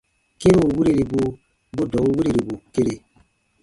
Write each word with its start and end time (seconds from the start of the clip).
Kĩrun 0.39 0.71
wiriribu 0.77 1.21
bu 1.75 1.81
dɔ̃ɔn 1.91 2.13
wirirbu 2.17 2.55
kere. 2.73 2.95